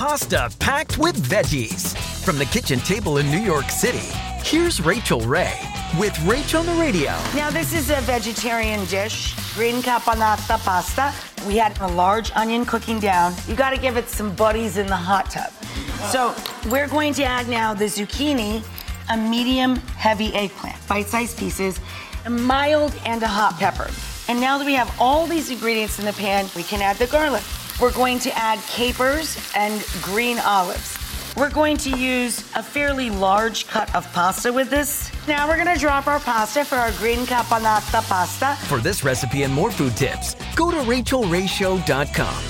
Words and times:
Pasta 0.00 0.50
packed 0.60 0.96
with 0.96 1.14
veggies. 1.28 1.94
From 2.24 2.38
the 2.38 2.46
kitchen 2.46 2.78
table 2.80 3.18
in 3.18 3.30
New 3.30 3.36
York 3.36 3.68
City, 3.68 4.08
here's 4.42 4.80
Rachael 4.80 5.20
Ray 5.20 5.52
with 5.98 6.14
Rach 6.24 6.58
on 6.58 6.64
the 6.64 6.72
Radio. 6.72 7.10
Now, 7.34 7.50
this 7.50 7.74
is 7.74 7.90
a 7.90 8.00
vegetarian 8.00 8.82
dish, 8.86 9.34
green 9.54 9.82
caponata 9.82 10.58
pasta. 10.64 11.12
We 11.46 11.58
had 11.58 11.78
a 11.82 11.86
large 11.86 12.32
onion 12.34 12.64
cooking 12.64 12.98
down. 12.98 13.34
You 13.46 13.54
got 13.54 13.74
to 13.74 13.78
give 13.78 13.98
it 13.98 14.08
some 14.08 14.34
buddies 14.34 14.78
in 14.78 14.86
the 14.86 14.96
hot 14.96 15.30
tub. 15.30 15.52
So, 16.10 16.34
we're 16.70 16.88
going 16.88 17.12
to 17.14 17.24
add 17.24 17.46
now 17.50 17.74
the 17.74 17.84
zucchini, 17.84 18.64
a 19.10 19.18
medium 19.18 19.76
heavy 19.76 20.32
eggplant, 20.34 20.78
bite 20.88 21.08
sized 21.08 21.36
pieces, 21.36 21.78
a 22.24 22.30
mild 22.30 22.98
and 23.04 23.22
a 23.22 23.28
hot 23.28 23.58
pepper. 23.58 23.90
And 24.28 24.40
now 24.40 24.56
that 24.56 24.64
we 24.64 24.72
have 24.72 24.90
all 24.98 25.26
these 25.26 25.50
ingredients 25.50 25.98
in 25.98 26.06
the 26.06 26.14
pan, 26.14 26.48
we 26.56 26.62
can 26.62 26.80
add 26.80 26.96
the 26.96 27.06
garlic. 27.06 27.42
We're 27.80 27.92
going 27.92 28.18
to 28.20 28.36
add 28.36 28.58
capers 28.68 29.38
and 29.56 29.82
green 30.02 30.38
olives. 30.38 30.98
We're 31.34 31.50
going 31.50 31.78
to 31.78 31.90
use 31.90 32.40
a 32.54 32.62
fairly 32.62 33.08
large 33.08 33.66
cut 33.68 33.94
of 33.94 34.10
pasta 34.12 34.52
with 34.52 34.68
this. 34.68 35.10
Now 35.26 35.48
we're 35.48 35.56
gonna 35.56 35.78
drop 35.78 36.06
our 36.06 36.20
pasta 36.20 36.64
for 36.64 36.74
our 36.76 36.92
green 36.92 37.20
caponata 37.20 38.06
pasta. 38.06 38.56
For 38.66 38.80
this 38.80 39.02
recipe 39.02 39.44
and 39.44 39.54
more 39.54 39.70
food 39.70 39.96
tips, 39.96 40.36
go 40.56 40.70
to 40.70 40.76
rachaelrayshow.com. 40.78 42.49